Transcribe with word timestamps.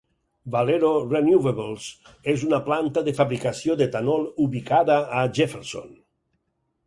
Valero 0.53 0.87
Renewables 1.09 1.83
és 2.33 2.45
una 2.47 2.59
planta 2.69 3.03
de 3.09 3.13
fabricació 3.21 3.77
d'etanol 3.81 4.25
ubicada 4.47 4.97
a 5.19 5.29
Jefferson. 5.41 5.93